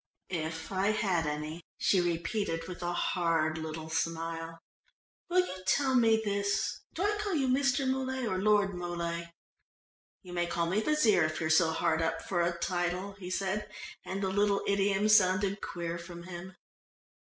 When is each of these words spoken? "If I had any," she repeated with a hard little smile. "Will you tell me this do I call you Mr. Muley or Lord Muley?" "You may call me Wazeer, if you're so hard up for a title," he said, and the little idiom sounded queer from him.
"If 0.29 0.71
I 0.71 0.87
had 0.87 1.27
any," 1.27 1.61
she 1.77 2.01
repeated 2.01 2.67
with 2.67 2.81
a 2.81 2.91
hard 2.91 3.59
little 3.59 3.87
smile. 3.91 4.57
"Will 5.29 5.45
you 5.45 5.63
tell 5.67 5.93
me 5.93 6.19
this 6.25 6.79
do 6.95 7.03
I 7.03 7.17
call 7.19 7.35
you 7.35 7.47
Mr. 7.47 7.87
Muley 7.87 8.25
or 8.25 8.39
Lord 8.41 8.73
Muley?" 8.73 9.31
"You 10.23 10.33
may 10.33 10.47
call 10.47 10.65
me 10.65 10.81
Wazeer, 10.81 11.25
if 11.25 11.39
you're 11.39 11.51
so 11.51 11.69
hard 11.69 12.01
up 12.01 12.19
for 12.23 12.41
a 12.41 12.57
title," 12.57 13.11
he 13.19 13.29
said, 13.29 13.69
and 14.03 14.23
the 14.23 14.29
little 14.29 14.63
idiom 14.65 15.07
sounded 15.07 15.61
queer 15.61 15.99
from 15.99 16.23
him. 16.23 16.55